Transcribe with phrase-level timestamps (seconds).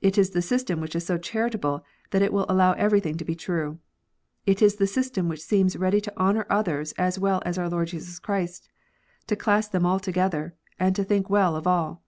[0.00, 3.34] It is the system which is so charitable, that it will allow everything to be
[3.34, 3.80] true.
[4.46, 7.88] It is the system which seems ready to honour others as well as our Lord
[7.88, 8.68] Jesus Christ,
[9.26, 12.04] to class them all together, and to think well of all.